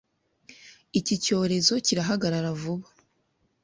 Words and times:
Iki 0.99 1.15
cyorezo 1.23 1.73
kirahagarara 1.85 2.49
vuba 2.61 2.87